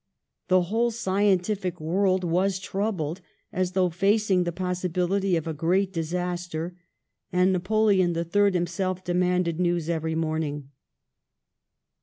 [0.47, 3.21] The whole scientific world was troubled,
[3.53, 6.75] as though facing the possibility of a great dis aster,
[7.31, 10.71] and Napoleon III himself demanded news every morning.